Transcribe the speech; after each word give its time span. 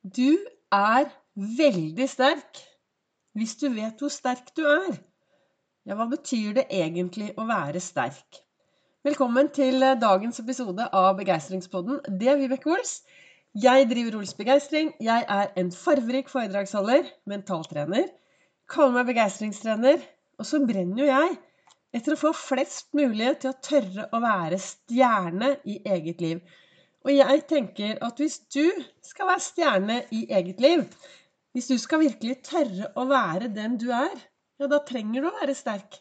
Du 0.00 0.38
er 0.72 1.10
veldig 1.36 2.06
sterk 2.08 2.56
hvis 3.36 3.50
du 3.60 3.66
vet 3.68 4.00
hvor 4.00 4.08
sterk 4.08 4.46
du 4.56 4.62
er. 4.64 4.94
Ja, 5.84 5.92
hva 5.98 6.06
betyr 6.08 6.54
det 6.56 6.64
egentlig 6.72 7.26
å 7.36 7.44
være 7.44 7.82
sterk? 7.84 8.38
Velkommen 9.04 9.50
til 9.52 9.84
dagens 10.00 10.40
episode 10.40 10.86
av 10.96 11.18
Begeistringspodden. 11.18 12.00
Det 12.16 12.30
er 12.32 12.40
Vibeke 12.40 12.72
Ols. 12.72 13.02
Jeg 13.52 13.90
driver 13.90 14.16
Ols 14.22 14.32
Begeistring. 14.38 14.88
Jeg 15.04 15.26
er 15.28 15.52
en 15.60 15.68
farverik 15.68 16.32
foredragsholder, 16.32 17.04
mentaltrener. 17.28 18.08
Kaller 18.72 19.02
meg 19.02 19.12
begeistringstrener. 19.12 20.00
Og 20.40 20.48
så 20.48 20.62
brenner 20.64 21.04
jo 21.04 21.10
jeg 21.10 21.36
etter 21.92 22.16
å 22.16 22.22
få 22.24 22.32
flest 22.32 22.88
mulig 22.96 23.36
til 23.44 23.52
å 23.52 23.60
tørre 23.68 24.08
å 24.16 24.24
være 24.24 24.64
stjerne 24.64 25.58
i 25.68 25.76
eget 25.84 26.24
liv. 26.24 26.40
Og 27.06 27.14
jeg 27.14 27.44
tenker 27.48 28.00
at 28.04 28.20
hvis 28.20 28.38
du 28.52 28.66
skal 29.06 29.30
være 29.30 29.44
stjerne 29.44 30.02
i 30.12 30.26
eget 30.28 30.60
liv, 30.60 30.84
hvis 31.52 31.70
du 31.70 31.78
skal 31.80 32.04
virkelig 32.04 32.36
tørre 32.46 32.90
å 33.00 33.06
være 33.10 33.48
den 33.56 33.78
du 33.80 33.88
er, 33.94 34.14
ja, 34.60 34.68
da 34.68 34.82
trenger 34.86 35.24
du 35.24 35.30
å 35.30 35.36
være 35.40 35.56
sterk. 35.56 35.96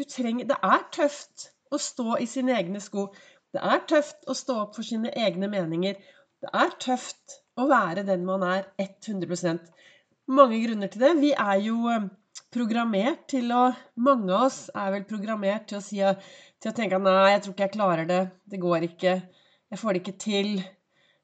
Trenger, 0.00 0.46
det 0.48 0.56
er 0.64 0.84
tøft 0.94 1.50
å 1.72 1.78
stå 1.80 2.20
i 2.22 2.28
sine 2.30 2.54
egne 2.56 2.80
sko. 2.80 3.08
Det 3.52 3.62
er 3.72 3.82
tøft 3.90 4.28
å 4.30 4.36
stå 4.36 4.56
opp 4.62 4.76
for 4.78 4.86
sine 4.86 5.10
egne 5.18 5.48
meninger. 5.50 5.98
Det 6.40 6.52
er 6.56 6.76
tøft 6.80 7.40
å 7.58 7.66
være 7.70 8.04
den 8.08 8.24
man 8.28 8.44
er 8.46 8.68
100% 8.80 9.68
Mange 10.30 10.60
grunner 10.62 10.88
til 10.92 11.02
det. 11.02 11.10
Vi 11.18 11.32
er 11.32 11.58
jo 11.64 11.90
eh, 11.90 12.06
programmert 12.54 13.24
til 13.32 13.50
å 13.50 13.64
Mange 13.98 14.30
av 14.30 14.46
oss 14.46 14.60
er 14.70 14.92
vel 14.94 15.04
programmert 15.08 15.66
til 15.68 15.80
å, 15.80 15.82
si, 15.82 15.98
til 16.62 16.70
å 16.70 16.76
tenke 16.76 17.00
at 17.00 17.04
nei, 17.04 17.32
jeg 17.32 17.42
tror 17.42 17.56
ikke 17.56 17.66
jeg 17.66 17.74
klarer 17.74 18.08
det. 18.08 18.20
Det 18.46 18.60
går 18.62 18.86
ikke. 18.92 19.16
Jeg 19.70 19.78
får 19.78 19.94
det 19.94 20.00
ikke 20.02 20.20
til. 20.20 20.54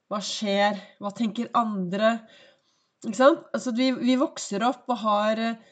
Hva 0.06 0.20
skjer? 0.23 0.78
Hva 1.02 1.10
tenker 1.14 1.50
andre? 1.59 2.16
Ikke 3.02 3.18
sant? 3.18 3.46
Altså, 3.54 3.73
vi, 3.74 3.91
vi 3.98 4.18
vokser 4.20 4.62
opp 4.66 4.87
og 4.92 5.00
har 5.02 5.41
eh, 5.42 5.62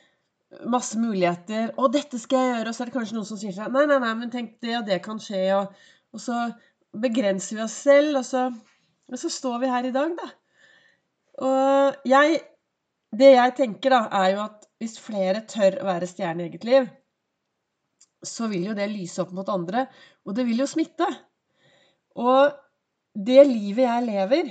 masse 0.71 0.99
muligheter. 0.99 1.73
'Å, 1.75 1.89
dette 1.93 2.19
skal 2.21 2.41
jeg 2.41 2.55
gjøre.' 2.55 2.71
Og 2.71 2.77
så 2.77 2.85
er 2.85 2.91
det 2.91 2.97
kanskje 2.97 3.19
noen 3.19 3.29
som 3.31 3.41
sier 3.41 3.55
seg 3.55 3.71
'Nei, 3.75 3.85
nei, 3.91 4.01
nei, 4.03 4.15
men 4.19 4.33
tenk 4.33 4.57
det, 4.65 4.75
og 4.79 4.89
det 4.89 5.01
kan 5.05 5.23
skje.' 5.23 5.45
Og, 5.59 5.85
og 6.15 6.23
så 6.23 6.41
begrenser 7.05 7.59
vi 7.59 7.65
oss 7.65 7.77
selv, 7.87 8.19
og 8.21 8.27
så, 8.27 8.49
og 9.11 9.21
så, 9.21 9.31
står 9.31 9.63
vi 9.63 9.71
her 9.71 9.89
i 9.89 9.95
dag, 9.95 10.19
da. 10.19 10.29
Og 11.45 12.11
jeg 12.11 12.43
Det 13.15 13.29
jeg 13.31 13.53
tenker, 13.55 13.93
da, 13.95 14.09
er 14.11 14.33
jo 14.33 14.39
at 14.43 14.65
hvis 14.83 14.97
flere 14.99 15.45
tør 15.47 15.77
å 15.79 15.85
være 15.87 16.09
stjerne 16.11 16.43
i 16.43 16.49
eget 16.49 16.65
liv, 16.67 16.89
så 18.27 18.49
vil 18.51 18.65
jo 18.73 18.75
det 18.75 18.89
lyse 18.91 19.23
opp 19.23 19.31
mot 19.31 19.53
andre, 19.53 19.85
og 20.27 20.35
det 20.35 20.43
vil 20.49 20.59
jo 20.59 20.67
smitte. 20.67 21.07
Og 22.19 22.51
det 23.15 23.45
livet 23.47 23.85
jeg 23.87 24.07
lever 24.09 24.49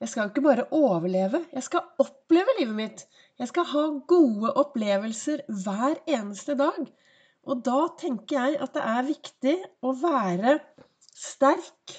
Jeg 0.00 0.08
skal 0.08 0.22
jo 0.22 0.30
ikke 0.30 0.44
bare 0.44 0.64
overleve, 0.76 1.42
jeg 1.52 1.64
skal 1.64 1.84
oppleve 2.00 2.54
livet 2.58 2.76
mitt. 2.76 3.04
Jeg 3.38 3.48
skal 3.48 3.64
ha 3.70 3.84
gode 4.08 4.52
opplevelser 4.60 5.42
hver 5.64 5.96
eneste 6.08 6.56
dag. 6.56 6.80
Og 7.46 7.62
da 7.64 7.86
tenker 8.00 8.36
jeg 8.36 8.58
at 8.60 8.74
det 8.76 8.82
er 8.84 9.08
viktig 9.08 9.54
å 9.84 9.92
være 10.00 10.58
sterk. 11.12 11.96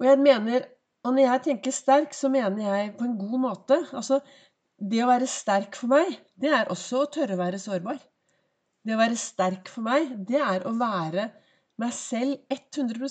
Og 0.00 0.08
jeg 0.08 0.22
mener 0.22 0.70
Og 1.02 1.16
når 1.16 1.24
jeg 1.24 1.42
tenker 1.42 1.72
sterk, 1.74 2.12
så 2.14 2.28
mener 2.30 2.62
jeg 2.62 2.92
på 2.94 3.02
en 3.08 3.16
god 3.18 3.38
måte. 3.42 3.78
Altså, 3.90 4.20
det 4.78 5.00
å 5.02 5.08
være 5.08 5.26
sterk 5.26 5.74
for 5.74 5.90
meg, 5.90 6.12
det 6.38 6.52
er 6.54 6.70
også 6.70 7.00
å 7.00 7.08
tørre 7.10 7.34
å 7.34 7.40
være 7.40 7.58
sårbar. 7.58 7.98
Det 8.86 8.94
å 8.94 9.00
være 9.00 9.18
sterk 9.18 9.66
for 9.66 9.82
meg, 9.82 10.12
det 10.28 10.38
er 10.38 10.62
å 10.62 10.76
være 10.78 11.24
meg 11.82 11.96
selv 11.96 12.38
100 12.54 13.02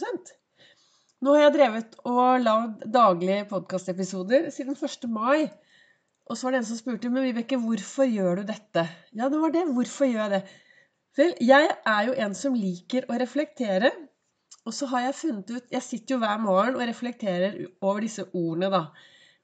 nå 1.22 1.36
har 1.36 1.44
jeg 1.45 1.53
drevet 1.53 1.97
og 2.09 2.41
lagd 2.41 2.86
daglige 2.94 3.45
podkastepisoder 3.52 4.50
siden 4.53 4.73
1. 4.73 5.08
mai. 5.09 5.50
Og 6.25 6.38
så 6.38 6.47
var 6.47 6.55
det 6.55 6.61
en 6.61 6.67
som 6.72 6.80
spurte 6.80 7.11
men 7.11 7.28
Vibeke, 7.28 7.59
hvorfor 7.61 8.08
gjør 8.09 8.41
du 8.41 8.47
dette? 8.50 8.86
Ja, 9.13 9.28
det 9.30 9.41
var 9.41 9.53
det. 9.53 9.66
Hvorfor 9.75 10.08
gjør 10.09 10.23
jeg 10.23 10.31
det? 10.33 10.41
Vel, 11.19 11.33
jeg 11.44 11.67
er 11.94 12.08
jo 12.08 12.16
en 12.25 12.33
som 12.38 12.56
liker 12.56 13.06
å 13.12 13.18
reflektere. 13.22 13.91
Og 14.66 14.73
så 14.78 14.88
har 14.91 15.07
jeg 15.07 15.18
funnet 15.18 15.51
ut 15.51 15.73
Jeg 15.73 15.84
sitter 15.84 16.16
jo 16.16 16.22
hver 16.22 16.41
morgen 16.41 16.78
og 16.78 16.85
reflekterer 16.88 17.57
over 17.81 18.06
disse 18.06 18.25
ordene, 18.31 18.72
da. 18.73 18.81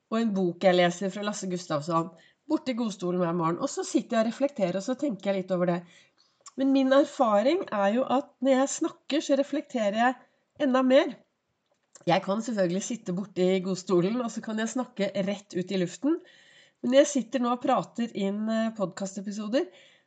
Og 0.09 0.19
en 0.21 0.33
bok 0.33 0.63
jeg 0.63 0.77
leser 0.77 1.13
fra 1.13 1.25
Lasse 1.27 1.49
Gustavsson. 1.51 2.09
Borti 2.47 2.77
godstolen 2.79 3.21
hver 3.21 3.37
morgen. 3.37 3.61
Og 3.61 3.69
så 3.69 3.83
sitter 3.83 4.17
jeg 4.17 4.25
og 4.25 4.31
reflekterer, 4.31 4.79
og 4.79 4.85
så 4.85 4.95
tenker 4.97 5.33
jeg 5.33 5.43
litt 5.43 5.53
over 5.53 5.73
det. 5.73 5.79
Men 6.57 6.73
min 6.73 6.93
erfaring 6.95 7.65
er 7.69 7.99
jo 7.99 8.07
at 8.17 8.31
når 8.41 8.61
jeg 8.61 8.75
snakker, 8.79 9.21
så 9.21 9.37
reflekterer 9.37 9.99
jeg 10.01 10.19
enda 10.65 10.81
mer. 10.81 11.17
Jeg 12.07 12.23
kan 12.23 12.39
selvfølgelig 12.43 12.83
sitte 12.85 13.15
borti 13.15 13.47
godstolen, 13.65 14.21
og 14.23 14.31
så 14.31 14.41
kan 14.43 14.59
jeg 14.61 14.71
snakke 14.71 15.11
rett 15.27 15.55
ut 15.57 15.71
i 15.75 15.79
luften. 15.81 16.15
Men 16.79 16.93
når 16.93 17.01
jeg 17.01 17.11
sitter 17.11 17.43
nå 17.43 17.51
og 17.51 17.63
prater 17.63 18.13
inn 18.15 18.45
eh, 18.53 18.73
podkastepisoder, 18.77 19.65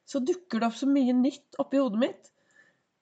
så 0.09 0.22
dukker 0.25 0.62
det 0.62 0.71
opp 0.71 0.78
så 0.78 0.89
mye 0.89 1.12
nytt 1.16 1.59
oppi 1.60 1.81
hodet 1.83 2.00
mitt. 2.00 2.31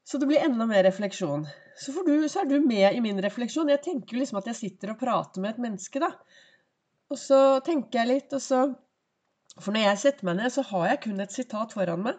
Så 0.08 0.19
det 0.19 0.26
blir 0.31 0.42
enda 0.42 0.66
mer 0.66 0.82
refleksjon. 0.88 1.47
Så, 1.78 1.92
du, 2.03 2.12
så, 2.26 2.42
er 2.42 2.50
du 2.50 2.58
med 2.64 2.97
i 2.97 3.03
min 3.04 3.20
refleksjon. 3.22 3.70
Jeg 3.70 3.84
tenker 3.84 4.16
jo 4.16 4.22
liksom 4.22 4.41
at 4.41 4.50
jeg 4.50 4.58
sitter 4.62 4.94
og 4.94 5.00
prater 5.00 5.44
med 5.44 5.54
et 5.54 5.62
menneske, 5.62 6.03
da. 6.03 6.10
Og 7.12 7.20
så 7.20 7.41
tenker 7.64 8.03
jeg 8.03 8.12
litt, 8.14 8.37
og 8.37 8.44
så 8.44 8.66
For 9.58 9.75
når 9.75 9.88
jeg 9.88 9.98
setter 9.98 10.26
meg 10.28 10.37
ned, 10.38 10.53
så 10.54 10.62
har 10.69 10.84
jeg 10.87 11.00
kun 11.06 11.22
et 11.22 11.34
sitat 11.34 11.72
foran 11.75 12.04
meg. 12.04 12.19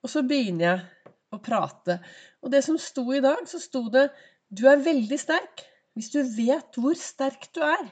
Og 0.00 0.08
så 0.08 0.22
begynner 0.24 0.64
jeg 0.64 1.10
å 1.36 1.40
prate. 1.44 1.98
Og 2.40 2.52
det 2.52 2.62
som 2.64 2.78
sto 2.80 3.04
i 3.12 3.20
dag, 3.20 3.42
så 3.48 3.60
sto 3.60 3.86
det 3.92 4.06
Du 4.48 4.64
er 4.68 4.80
veldig 4.80 5.18
sterk. 5.20 5.66
Hvis 5.94 6.12
du 6.14 6.22
vet 6.36 6.78
hvor 6.80 6.96
sterk 6.98 7.50
du 7.54 7.60
er. 7.66 7.90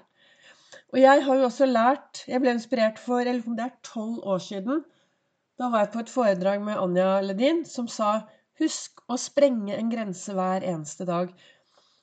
Og 0.91 1.01
jeg 1.01 1.25
har 1.27 1.37
jo 1.39 1.47
også 1.47 1.67
lært 1.69 2.25
Jeg 2.29 2.41
ble 2.43 2.55
inspirert 2.57 2.99
for 2.99 3.21
eller 3.21 3.47
om 3.47 3.57
det 3.59 3.67
er 3.67 3.79
tolv 3.87 4.25
år 4.25 4.43
siden. 4.43 4.85
Da 5.61 5.69
var 5.69 5.85
jeg 5.85 5.93
på 5.93 6.03
et 6.05 6.13
foredrag 6.13 6.63
med 6.65 6.81
Anja 6.81 7.21
Ledin 7.21 7.65
som 7.69 7.89
sa 7.89 8.21
Husk 8.61 9.01
å 9.09 9.17
sprenge 9.21 9.77
en 9.77 9.91
grense 9.93 10.33
hver 10.37 10.65
eneste 10.69 11.07
dag. 11.09 11.31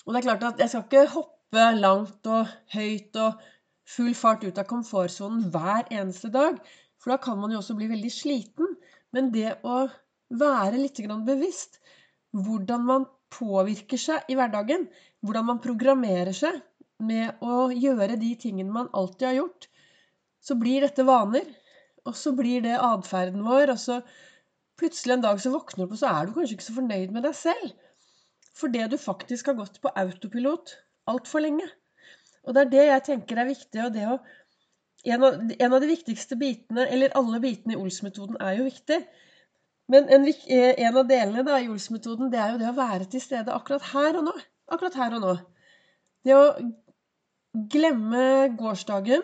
Og 0.05 0.13
det 0.13 0.19
er 0.19 0.25
klart 0.25 0.45
at 0.47 0.61
jeg 0.61 0.71
skal 0.71 0.85
ikke 0.85 1.13
hoppe 1.13 1.65
langt 1.77 2.29
og 2.33 2.49
høyt 2.73 3.19
og 3.21 3.43
full 3.87 4.13
fart 4.17 4.45
ut 4.45 4.57
av 4.57 4.65
komfortsonen 4.69 5.51
hver 5.53 5.89
eneste 5.93 6.31
dag. 6.33 6.57
For 6.97 7.13
da 7.13 7.19
kan 7.21 7.37
man 7.41 7.53
jo 7.53 7.59
også 7.61 7.77
bli 7.77 7.89
veldig 7.91 8.13
sliten. 8.13 8.73
Men 9.13 9.29
det 9.35 9.59
å 9.63 9.85
være 10.41 10.81
litt 10.81 11.01
bevisst 11.27 11.77
hvordan 12.33 12.83
man 12.89 13.05
påvirker 13.33 13.99
seg 14.01 14.29
i 14.31 14.37
hverdagen. 14.37 14.87
Hvordan 15.25 15.47
man 15.49 15.63
programmerer 15.63 16.35
seg 16.35 16.59
med 17.03 17.41
å 17.45 17.67
gjøre 17.73 18.17
de 18.19 18.31
tingene 18.39 18.73
man 18.73 18.91
alltid 18.97 19.27
har 19.29 19.37
gjort. 19.41 19.67
Så 20.41 20.57
blir 20.59 20.85
dette 20.85 21.05
vaner, 21.05 21.45
og 22.07 22.15
så 22.15 22.33
blir 22.37 22.63
det 22.65 22.77
atferden 22.79 23.43
vår. 23.45 23.73
Og 23.73 23.81
så 23.81 23.99
plutselig 24.79 25.17
en 25.17 25.25
dag 25.25 25.41
så 25.41 25.51
våkner 25.53 25.83
du 25.83 25.87
opp, 25.87 25.97
og 25.97 26.01
så 26.01 26.13
er 26.13 26.27
du 26.27 26.35
kanskje 26.37 26.57
ikke 26.57 26.69
så 26.69 26.77
fornøyd 26.77 27.13
med 27.15 27.27
deg 27.27 27.37
selv. 27.37 27.75
Fordi 28.57 28.87
du 28.89 28.97
faktisk 29.01 29.51
har 29.51 29.59
gått 29.59 29.81
på 29.83 29.93
autopilot 29.93 30.73
altfor 31.11 31.43
lenge. 31.43 31.67
Og 32.47 32.55
det 32.55 32.63
er 32.63 32.73
det 32.73 32.85
jeg 32.87 33.07
tenker 33.11 33.41
er 33.41 33.49
viktig. 33.49 33.81
og 33.83 33.93
det 33.93 34.05
å 34.09 34.19
en 35.07 35.23
av, 35.23 35.35
en 35.59 35.73
av, 35.73 35.81
de 35.81 35.87
viktigste 35.87 36.35
bitene, 36.35 36.87
eller 36.91 37.13
alle 37.15 37.39
bitene 37.39 37.75
i 37.75 37.79
Ols-metoden, 37.79 38.39
er 38.43 38.57
jo 38.57 38.65
viktig. 38.65 38.97
Men 39.87 40.09
en, 40.11 40.27
eh, 40.27 40.73
en, 40.83 40.97
av 40.99 41.07
delene 41.07 41.43
da, 41.47 41.59
i 41.63 41.69
Ols-metoden, 41.71 42.31
det 42.31 42.39
er 42.43 42.53
jo 42.53 42.61
det 42.61 42.71
å 42.71 42.77
være 42.77 43.07
til 43.11 43.23
stede 43.23 43.53
akkurat 43.55 43.85
her 43.93 44.19
og 44.19 44.27
nå. 44.27 44.33
Akkurat 44.67 44.97
her 44.99 45.15
og 45.15 45.23
nå. 45.23 45.35
Det 46.27 46.35
å 46.35 46.47
glemme 47.71 48.23
gårsdagen 48.59 49.23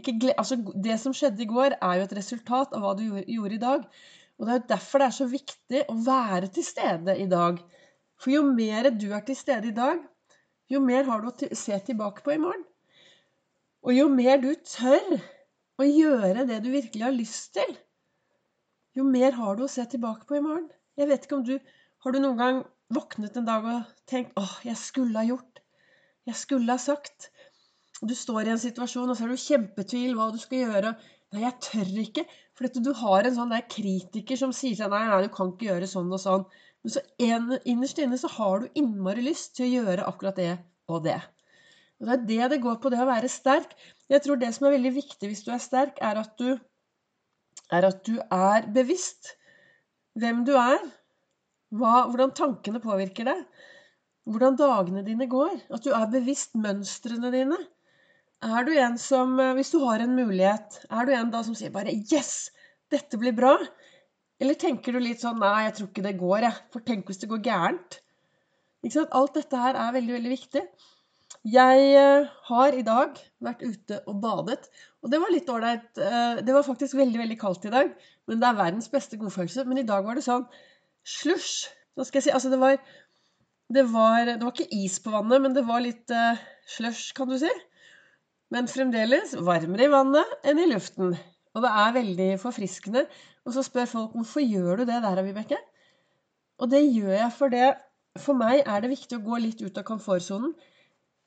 glem, 0.00 0.34
altså 0.38 0.56
Det 0.56 0.98
som 1.00 1.12
skjedde 1.12 1.42
i 1.42 1.48
går, 1.48 1.76
er 1.80 1.98
jo 1.98 2.06
et 2.06 2.16
resultat 2.16 2.72
av 2.72 2.82
hva 2.82 2.94
du 2.96 3.04
gjorde 3.26 3.54
i 3.54 3.62
dag. 3.62 3.84
Og 4.38 4.46
det 4.46 4.52
er 4.52 4.60
jo 4.60 4.68
derfor 4.72 4.98
det 4.98 5.06
er 5.06 5.16
så 5.16 5.26
viktig 5.28 5.84
å 5.88 5.94
være 6.06 6.48
til 6.48 6.64
stede 6.64 7.16
i 7.18 7.28
dag. 7.28 7.60
For 8.18 8.32
jo 8.32 8.42
mer 8.46 8.90
du 8.90 9.12
er 9.12 9.24
til 9.26 9.36
stede 9.36 9.68
i 9.68 9.76
dag, 9.76 10.00
jo 10.70 10.80
mer 10.80 11.04
har 11.04 11.20
du 11.20 11.28
å 11.28 11.54
se 11.56 11.78
tilbake 11.86 12.22
på 12.24 12.32
i 12.32 12.40
morgen. 12.40 12.64
Og 13.82 13.94
jo 13.96 14.08
mer 14.08 14.38
du 14.40 14.54
tør 14.54 15.18
å 15.80 15.84
gjøre 15.84 16.46
det 16.46 16.62
du 16.62 16.70
virkelig 16.70 17.04
har 17.04 17.14
lyst 17.14 17.52
til, 17.58 17.76
jo 18.98 19.04
mer 19.08 19.36
har 19.38 19.56
du 19.56 19.64
å 19.64 19.70
se 19.70 19.84
tilbake 19.88 20.28
på 20.28 20.36
i 20.38 20.44
morgen. 20.44 20.68
Jeg 21.00 21.08
vet 21.08 21.26
ikke 21.26 21.40
om 21.40 21.46
du 21.48 21.56
Har 22.02 22.10
du 22.10 22.18
noen 22.18 22.38
gang 22.38 22.56
våknet 22.90 23.36
en 23.38 23.44
dag 23.46 23.66
og 23.72 23.90
tenkt 24.10 24.32
'Åh, 24.36 24.54
jeg 24.66 24.76
skulle 24.76 25.20
ha 25.20 25.22
gjort'. 25.24 25.60
Jeg 26.26 26.34
skulle 26.34 26.72
ha 26.72 26.76
sagt. 26.76 27.30
Du 28.02 28.14
står 28.18 28.48
i 28.48 28.50
en 28.54 28.58
situasjon, 28.58 29.10
og 29.10 29.16
så 29.16 29.24
er 29.24 29.28
du 29.28 29.44
kjempetvil 29.44 30.16
hva 30.18 30.32
du 30.32 30.38
skal 30.42 30.64
gjøre. 30.64 30.90
'Nei, 31.32 31.44
jeg 31.44 31.60
tør 31.68 31.92
ikke.' 32.04 32.26
For 32.58 32.66
du 32.66 32.92
har 32.92 33.24
en 33.24 33.36
sånn 33.36 33.54
der 33.54 33.62
kritiker 33.74 34.36
som 34.36 34.52
sier 34.52 34.74
seg 34.74 34.90
'Nei, 34.90 35.04
nei, 35.08 35.22
du 35.22 35.30
kan 35.36 35.52
ikke 35.52 35.68
gjøre 35.70 35.88
sånn 35.92 36.10
og 36.12 36.20
sånn'. 36.24 36.44
Men 36.82 36.94
så 36.96 37.00
en, 37.28 37.46
innerst 37.64 38.02
inne 38.02 38.18
så 38.18 38.28
har 38.34 38.60
du 38.60 38.80
innmari 38.82 39.22
lyst 39.22 39.54
til 39.56 39.68
å 39.68 39.72
gjøre 39.76 40.08
akkurat 40.10 40.36
det 40.42 40.58
og 40.88 41.04
det. 41.06 41.20
Og 42.00 42.08
Det 42.08 42.18
er 42.18 42.26
det 42.26 42.50
det 42.50 42.62
går 42.66 42.80
på, 42.82 42.90
det 42.90 42.98
å 42.98 43.06
være 43.06 43.30
sterk. 43.30 43.76
Jeg 44.10 44.22
tror 44.22 44.36
det 44.36 44.50
som 44.54 44.66
er 44.66 44.74
veldig 44.74 44.94
viktig 44.98 45.30
hvis 45.30 45.44
du 45.46 45.52
er 45.54 45.62
sterk, 45.62 46.02
er 46.02 46.18
at 46.18 46.34
du 46.38 46.58
er 47.72 47.88
at 47.88 48.02
du 48.06 48.18
er 48.20 48.66
bevisst 48.74 49.34
hvem 50.20 50.42
du 50.44 50.52
er, 50.60 50.80
hva, 51.72 52.06
hvordan 52.10 52.34
tankene 52.36 52.82
påvirker 52.84 53.30
deg, 53.30 53.44
hvordan 54.28 54.58
dagene 54.60 55.04
dine 55.06 55.28
går. 55.30 55.54
At 55.72 55.86
du 55.86 55.92
er 55.96 56.10
bevisst 56.12 56.58
mønstrene 56.60 57.32
dine. 57.32 57.58
Er 58.42 58.66
du 58.66 58.72
en 58.74 58.98
som, 58.98 59.38
eh, 59.40 59.54
hvis 59.56 59.72
du 59.72 59.80
har 59.86 60.02
en 60.02 60.16
mulighet, 60.18 60.82
er 60.90 61.06
du 61.06 61.14
en 61.16 61.30
da 61.32 61.42
som 61.46 61.54
sier 61.54 61.70
bare 61.70 61.94
'yes, 61.94 62.50
dette 62.90 63.18
blir 63.18 63.32
bra'? 63.32 63.68
Eller 64.40 64.54
tenker 64.54 64.92
du 64.92 64.98
litt 64.98 65.22
sånn 65.22 65.38
'nei, 65.38 65.64
jeg 65.64 65.74
tror 65.74 65.88
ikke 65.88 66.02
det 66.02 66.18
går', 66.18 66.42
jeg. 66.42 66.56
For 66.72 66.80
tenk 66.80 67.06
hvis 67.06 67.22
det 67.22 67.30
går 67.30 67.42
gærent? 67.42 68.00
Alt 69.12 69.34
dette 69.34 69.56
her 69.56 69.74
er 69.78 69.92
veldig, 69.94 70.14
veldig 70.18 70.30
viktig. 70.30 70.62
Jeg 71.42 71.86
eh, 71.98 72.28
har 72.48 72.76
i 72.78 72.84
dag 72.86 73.18
vært 73.42 73.64
ute 73.66 73.98
og 74.06 74.20
badet, 74.22 74.68
og 75.02 75.10
det 75.10 75.18
var 75.18 75.32
litt 75.34 75.48
ålreit. 75.50 75.88
Eh, 75.98 76.42
det 76.46 76.54
var 76.54 76.66
faktisk 76.66 76.94
veldig, 77.00 77.18
veldig 77.24 77.38
kaldt 77.40 77.66
i 77.66 77.72
dag, 77.74 77.90
men 78.30 78.42
det 78.42 78.46
er 78.48 78.60
verdens 78.60 78.90
beste 78.92 79.18
godfølelse. 79.18 79.64
Men 79.66 79.82
i 79.82 79.88
dag 79.88 80.06
var 80.06 80.18
det 80.18 80.26
sånn 80.28 80.46
slush. 81.02 81.66
Så 81.98 82.06
skal 82.06 82.20
jeg 82.20 82.28
si, 82.28 82.36
altså 82.36 82.52
det 82.52 82.60
var, 82.62 82.78
det 83.74 83.84
var, 83.90 84.30
det 84.30 84.40
var 84.44 84.54
ikke 84.54 84.84
is 84.84 85.00
på 85.02 85.10
vannet, 85.12 85.42
men 85.42 85.56
det 85.56 85.66
var 85.66 85.82
litt 85.82 86.14
uh, 86.14 86.38
slush, 86.76 87.10
kan 87.16 87.28
du 87.28 87.36
si 87.42 87.50
men 88.52 88.68
fremdeles 88.68 89.32
varmere 89.40 89.86
i 89.86 89.92
vannet 89.92 90.48
enn 90.48 90.60
i 90.60 90.68
luften. 90.68 91.14
Og 91.52 91.64
det 91.64 91.70
er 91.82 91.94
veldig 91.96 92.28
forfriskende. 92.40 93.06
Og 93.46 93.54
så 93.56 93.64
spør 93.64 93.88
folk 93.88 94.16
hvorfor 94.16 94.44
gjør 94.44 94.82
du 94.82 94.84
det 94.90 95.00
der, 95.04 95.22
Vibeke? 95.24 95.58
Og 96.60 96.68
det 96.72 96.82
gjør 96.84 97.14
jeg 97.16 97.32
for 97.38 97.52
det 97.52 97.72
For 98.20 98.36
meg 98.36 98.60
er 98.68 98.82
det 98.84 98.90
viktig 98.90 99.16
å 99.16 99.24
gå 99.24 99.38
litt 99.40 99.62
ut 99.64 99.78
av 99.80 99.86
komfortsonen. 99.88 100.50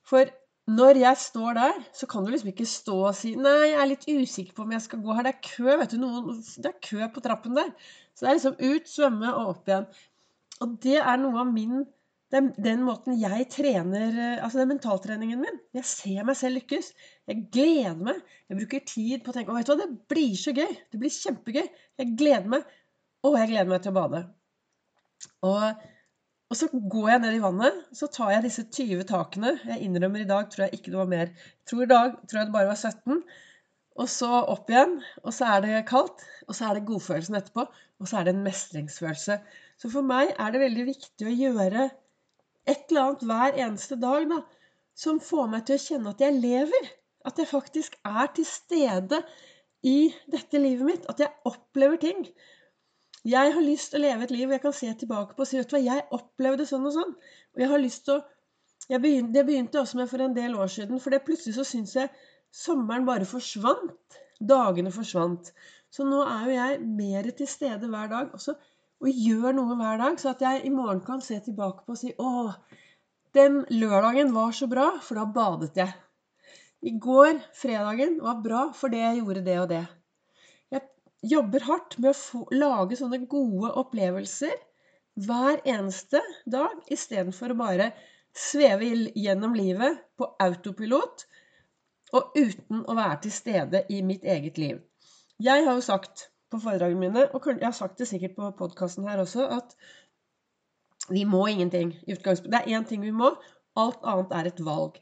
For 0.09 0.29
når 0.65 0.97
jeg 0.97 1.17
står 1.21 1.57
der, 1.59 1.81
så 1.93 2.07
kan 2.09 2.25
du 2.25 2.31
liksom 2.33 2.49
ikke 2.49 2.65
stå 2.65 2.95
og 3.09 3.15
si 3.17 3.35
'Nei, 3.35 3.71
jeg 3.71 3.81
er 3.81 3.89
litt 3.91 4.07
usikker 4.09 4.55
på 4.57 4.63
om 4.65 4.71
jeg 4.73 4.81
skal 4.81 5.01
gå 5.01 5.13
her'. 5.13 5.27
Det 5.27 5.33
er 5.35 5.49
kø, 5.49 5.77
vet 5.77 5.91
du. 5.91 5.97
Noen, 6.01 6.41
det 6.41 6.71
er 6.71 6.79
kø 6.89 7.09
på 7.13 7.21
trappen 7.21 7.57
der. 7.57 7.69
Så 8.15 8.25
det 8.25 8.29
er 8.29 8.37
liksom 8.39 8.57
ut, 8.59 8.89
svømme 8.89 9.33
og 9.33 9.51
opp 9.53 9.69
igjen. 9.69 9.85
Og 10.61 10.77
det 10.81 10.97
er 10.97 11.21
noe 11.21 11.43
av 11.43 11.51
min 11.53 11.85
den, 12.33 12.49
den, 12.57 12.81
måten 12.83 13.19
jeg 13.19 13.45
trener 13.53 14.07
eh, 14.09 14.43
Altså 14.43 14.59
er 14.59 14.69
mentaltreningen 14.69 15.39
min. 15.39 15.59
Jeg 15.77 15.85
ser 15.87 16.25
meg 16.27 16.37
selv 16.39 16.59
lykkes. 16.59 16.91
Jeg 17.29 17.43
gleder 17.53 17.99
meg. 18.07 18.21
Jeg 18.49 18.59
bruker 18.59 18.87
tid 18.89 19.23
på 19.23 19.31
å 19.31 19.35
tenke 19.35 19.53
Å, 19.53 19.57
vet 19.59 19.69
du 19.69 19.75
hva, 19.75 19.85
det 19.85 20.07
blir 20.11 20.33
så 20.39 20.53
gøy. 20.55 20.71
Det 20.91 21.01
blir 21.01 21.13
kjempegøy. 21.13 21.67
Jeg 22.01 22.15
gleder 22.17 22.49
meg. 22.55 22.65
Og 23.25 23.37
jeg 23.39 23.51
gleder 23.53 23.69
meg 23.69 23.85
til 23.85 23.93
å 23.93 23.99
bade. 23.99 24.23
Og, 25.47 25.85
og 26.51 26.57
så 26.59 26.67
går 26.71 27.09
jeg 27.09 27.21
ned 27.23 27.35
i 27.39 27.41
vannet. 27.41 27.77
Så 27.97 28.07
tar 28.13 28.35
jeg 28.35 28.45
disse 28.45 28.63
20 28.69 29.07
takene. 29.09 29.55
Jeg 29.65 29.81
innrømmer 29.87 30.21
i 30.21 30.29
dag 30.29 30.49
tror 30.51 30.67
jeg 30.67 30.77
ikke 30.77 30.91
det 30.93 30.99
var 30.99 31.09
mer. 31.09 31.31
Jeg 31.33 31.69
tror 31.71 31.85
i 31.85 31.89
dag 31.89 32.11
tror 32.21 32.39
jeg 32.39 32.49
det 32.49 32.53
bare 32.53 32.69
var 32.69 32.81
17. 32.81 33.23
Og 33.95 34.09
så 34.11 34.29
opp 34.53 34.69
igjen. 34.69 34.99
Og 35.23 35.33
så 35.33 35.49
er 35.55 35.65
det 35.65 35.81
kaldt. 35.89 36.21
Og 36.45 36.57
så 36.57 36.67
er 36.67 36.77
det 36.77 36.85
godfølelsen 36.89 37.39
etterpå. 37.39 37.65
Og 37.99 38.11
så 38.11 38.19
er 38.19 38.27
det 38.27 38.35
en 38.35 38.45
mestringsfølelse. 38.45 39.39
Så 39.81 39.91
for 39.91 40.05
meg 40.05 40.35
er 40.37 40.53
det 40.53 40.61
veldig 40.61 40.85
viktig 40.91 41.27
å 41.27 41.33
gjøre 41.33 41.89
et 42.65 42.85
eller 42.89 43.01
annet 43.01 43.25
hver 43.29 43.59
eneste 43.65 43.97
dag 44.01 44.29
da, 44.29 44.39
som 44.97 45.19
får 45.21 45.49
meg 45.51 45.65
til 45.67 45.77
å 45.77 45.83
kjenne 45.83 46.13
at 46.13 46.23
jeg 46.23 46.39
lever. 46.39 46.91
At 47.25 47.41
jeg 47.41 47.49
faktisk 47.49 47.97
er 48.05 48.29
til 48.37 48.45
stede 48.45 49.23
i 49.85 50.13
dette 50.31 50.61
livet 50.61 50.91
mitt. 50.91 51.09
At 51.09 51.25
jeg 51.25 51.33
opplever 51.49 51.97
ting. 52.01 52.21
Jeg 53.25 53.53
har 53.55 53.63
lyst 53.65 53.91
til 53.91 54.01
å 54.01 54.05
leve 54.05 54.27
et 54.27 54.33
liv 54.35 54.51
jeg 54.53 54.61
kan 54.61 54.73
se 54.75 54.91
tilbake 55.01 55.33
på 55.33 55.41
og 55.45 55.49
si 55.49 55.57
vet 55.57 55.69
du 55.69 55.75
hva, 55.77 55.81
jeg 55.81 56.05
opplevde 56.13 56.67
sånn 56.69 56.85
og 56.85 56.93
sånn. 56.93 57.13
Og 57.55 57.63
jeg 57.63 57.71
har 57.71 57.81
lyst 57.81 58.05
til 58.05 58.19
å 58.19 58.23
jeg 58.85 59.01
begynte, 59.01 59.33
Det 59.33 59.45
begynte 59.47 59.79
også 59.81 59.97
med 59.97 60.09
for 60.11 60.21
en 60.21 60.35
del 60.35 60.55
år 60.55 60.69
siden. 60.69 60.99
For 61.01 61.09
det 61.09 61.23
plutselig 61.25 61.55
så 61.55 61.65
syns 61.65 61.95
jeg 61.97 62.11
sommeren 62.53 63.07
bare 63.07 63.25
forsvant. 63.25 64.19
Dagene 64.37 64.91
forsvant. 64.93 65.49
Så 65.89 66.05
nå 66.05 66.21
er 66.21 66.45
jo 66.45 66.53
jeg 66.53 66.79
mer 66.85 67.29
til 67.39 67.49
stede 67.49 67.89
hver 67.89 68.11
dag. 68.11 68.33
også, 68.33 68.55
og 69.01 69.09
gjør 69.09 69.55
noe 69.55 69.75
hver 69.79 69.97
dag, 69.99 70.19
så 70.19 70.31
at 70.31 70.41
jeg 70.41 70.65
i 70.65 70.73
morgen 70.73 71.01
kan 71.05 71.21
se 71.21 71.39
tilbake 71.43 71.85
på 71.85 71.95
og 71.95 71.99
si 71.99 72.13
å, 72.19 72.51
den 73.35 73.63
lørdagen 73.73 74.33
var 74.35 74.53
så 74.55 74.67
bra, 74.71 74.91
for 75.03 75.19
da 75.19 75.25
badet 75.25 75.75
jeg. 75.81 75.91
I 76.85 76.93
går, 77.01 77.39
fredagen, 77.57 78.19
var 78.21 78.41
bra 78.45 78.65
fordi 78.77 79.01
jeg 79.01 79.21
gjorde 79.21 79.43
det 79.45 79.59
og 79.59 79.69
det. 79.71 79.83
Jobber 81.25 81.63
hardt 81.65 81.97
med 81.97 82.11
å 82.11 82.17
få, 82.17 82.43
lage 82.53 82.97
sånne 82.99 83.23
gode 83.29 83.71
opplevelser 83.81 84.53
hver 85.25 85.61
eneste 85.63 86.19
dag, 86.51 86.75
istedenfor 86.91 87.53
å 87.53 87.59
bare 87.59 87.89
sveve 88.35 88.91
gjennom 89.15 89.55
livet 89.55 90.01
på 90.19 90.27
autopilot 90.43 91.25
og 92.15 92.35
uten 92.35 92.83
å 92.83 92.95
være 92.97 93.21
til 93.25 93.33
stede 93.33 93.85
i 93.89 94.01
mitt 94.05 94.27
eget 94.27 94.59
liv. 94.61 94.81
Jeg 95.41 95.65
har 95.65 95.77
jo 95.77 95.83
sagt 95.83 96.29
på 96.51 96.59
foredragene 96.63 97.01
mine, 97.01 97.27
og 97.33 97.47
jeg 97.49 97.63
har 97.63 97.75
sagt 97.75 97.99
det 97.99 98.07
sikkert 98.09 98.35
på 98.37 98.51
podkasten 98.59 99.07
her 99.09 99.23
også, 99.23 99.47
at 99.57 99.75
vi 101.09 101.25
må 101.25 101.45
ingenting. 101.47 101.93
i 102.07 102.13
utgangspunktet. 102.13 102.51
Det 102.51 102.61
er 102.61 102.79
én 102.79 102.87
ting 102.87 103.01
vi 103.01 103.11
må. 103.11 103.35
Alt 103.75 104.03
annet 104.03 104.31
er 104.31 104.47
et 104.49 104.61
valg. 104.65 104.97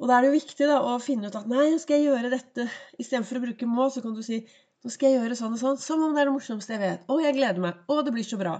Og 0.00 0.08
da 0.08 0.16
er 0.16 0.24
det 0.24 0.32
jo 0.32 0.40
viktig 0.40 0.66
da, 0.66 0.80
å 0.82 0.98
finne 0.98 1.30
ut 1.30 1.38
at 1.38 1.48
nei, 1.48 1.78
skal 1.78 2.00
jeg 2.00 2.10
gjøre 2.10 2.32
dette. 2.32 2.66
Istedenfor 2.98 3.38
å 3.38 3.44
bruke 3.46 3.68
må, 3.70 3.88
så 3.92 4.02
kan 4.04 4.16
du 4.16 4.22
si 4.26 4.42
nå 4.82 4.90
skal 4.90 5.12
jeg 5.12 5.20
gjøre 5.20 5.38
sånn 5.38 5.56
og 5.56 5.60
sånn. 5.60 5.78
Som 5.78 6.02
om 6.06 6.14
det 6.14 6.24
er 6.24 6.30
det 6.30 6.34
morsomste 6.34 6.74
jeg 6.74 6.82
vet. 6.82 7.04
Å, 7.06 7.18
jeg 7.22 7.36
gleder 7.36 7.62
meg. 7.62 7.82
Å, 7.86 8.00
det 8.02 8.14
blir 8.14 8.26
så 8.26 8.38
bra. 8.40 8.56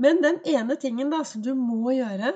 Men 0.00 0.22
den 0.24 0.40
ene 0.48 0.76
tingen 0.80 1.12
da, 1.12 1.20
som 1.28 1.42
du 1.44 1.52
må 1.58 1.92
gjøre, 1.92 2.32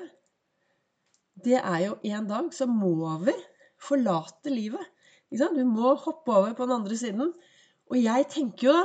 det 1.45 1.57
er 1.61 1.81
jo 1.87 1.95
en 2.13 2.29
dag 2.29 2.51
så 2.55 2.69
må 2.69 3.15
vi 3.25 3.35
forlate 3.81 4.53
livet. 4.53 4.93
Du 5.33 5.65
må 5.67 5.95
hoppe 5.99 6.31
over 6.31 6.53
på 6.55 6.69
den 6.69 6.77
andre 6.77 6.99
siden. 7.01 7.33
Og 7.91 7.97
jeg 8.01 8.29
tenker 8.33 8.69
jo 8.69 8.77
da 8.77 8.85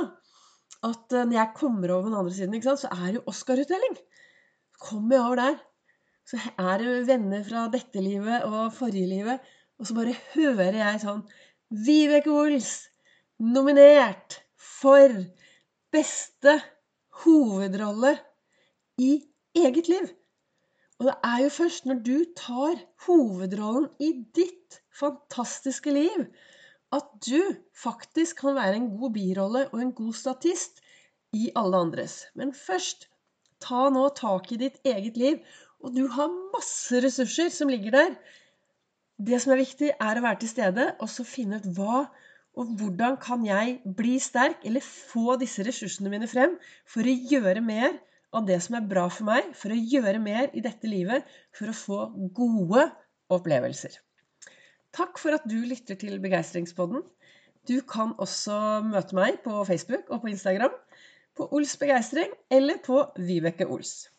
at 0.88 1.12
eh, 1.12 1.26
når 1.28 1.36
jeg 1.36 1.56
kommer 1.58 1.92
over 1.92 2.06
på 2.06 2.12
den 2.12 2.20
andre 2.22 2.34
siden, 2.36 2.62
så 2.80 2.88
er 2.88 3.06
det 3.06 3.18
jo 3.18 3.26
Oscar-utdeling. 3.28 3.98
Kommer 4.80 5.16
jeg 5.16 5.24
over 5.26 5.40
der, 5.40 5.58
så 6.30 6.40
er 6.56 6.80
det 6.80 7.06
venner 7.08 7.42
fra 7.44 7.66
dette 7.72 8.00
livet 8.00 8.46
og 8.48 8.72
forrige 8.72 9.10
livet, 9.10 9.50
og 9.76 9.88
så 9.88 9.96
bare 9.96 10.16
hører 10.32 10.78
jeg 10.78 11.02
sånn 11.02 11.20
Vibeke 11.84 12.32
Ols 12.32 12.70
nominert 13.40 14.42
for 14.60 15.14
beste 15.92 16.54
hovedrolle 17.24 18.14
i 19.00 19.14
eget 19.56 19.88
liv. 19.88 20.08
Og 21.00 21.08
det 21.08 21.16
er 21.24 21.38
jo 21.46 21.52
først 21.54 21.86
når 21.88 22.02
du 22.04 22.16
tar 22.36 22.76
hovedrollen 23.06 23.88
i 24.04 24.12
ditt 24.36 24.80
fantastiske 24.92 25.92
liv, 25.96 26.26
at 26.92 27.06
du 27.24 27.40
faktisk 27.72 28.42
kan 28.42 28.58
være 28.58 28.76
en 28.76 28.90
god 28.98 29.14
birolle 29.14 29.66
og 29.70 29.80
en 29.80 29.94
god 29.96 30.12
statist 30.18 30.82
i 31.32 31.48
alle 31.56 31.80
andres. 31.86 32.24
Men 32.34 32.52
først, 32.52 33.08
ta 33.62 33.88
nå 33.92 34.08
tak 34.18 34.52
i 34.52 34.58
ditt 34.60 34.80
eget 34.84 35.16
liv. 35.16 35.38
Og 35.80 35.94
du 35.96 36.06
har 36.12 36.32
masse 36.52 37.00
ressurser 37.00 37.48
som 37.54 37.70
ligger 37.72 37.94
der. 37.96 38.16
Det 39.16 39.40
som 39.40 39.54
er 39.54 39.62
viktig, 39.62 39.92
er 39.96 40.18
å 40.18 40.24
være 40.24 40.42
til 40.42 40.52
stede 40.52 40.86
og 40.98 41.08
så 41.12 41.24
finne 41.24 41.60
ut 41.60 41.68
hva 41.76 42.02
og 42.58 42.74
hvordan 42.80 43.16
kan 43.22 43.44
jeg 43.46 43.78
bli 43.96 44.16
sterk, 44.22 44.64
eller 44.66 44.82
få 44.84 45.36
disse 45.40 45.64
ressursene 45.66 46.10
mine 46.12 46.28
frem 46.30 46.56
for 46.88 47.06
å 47.06 47.18
gjøre 47.32 47.62
mer 47.64 47.94
av 48.34 48.46
det 48.46 48.58
som 48.64 48.76
er 48.78 48.88
bra 48.90 49.06
for 49.10 49.28
meg, 49.28 49.52
for 49.58 49.74
å 49.74 49.78
gjøre 49.78 50.22
mer 50.22 50.50
i 50.54 50.62
dette 50.64 50.90
livet, 50.90 51.26
for 51.56 51.70
å 51.70 51.76
få 51.76 52.00
gode 52.36 52.88
opplevelser. 53.30 53.96
Takk 54.94 55.18
for 55.22 55.38
at 55.38 55.46
du 55.46 55.58
lytter 55.62 55.98
til 55.98 56.18
Begeistringspodden. 56.22 57.04
Du 57.68 57.78
kan 57.86 58.16
også 58.18 58.80
møte 58.86 59.14
meg 59.14 59.42
på 59.44 59.62
Facebook 59.68 60.10
og 60.10 60.24
på 60.24 60.32
Instagram 60.32 60.74
på 61.38 61.46
Ols 61.56 61.76
Begeistring 61.78 62.32
eller 62.50 62.80
på 62.84 63.00
Vibeke 63.16 63.68
Ols. 63.70 64.10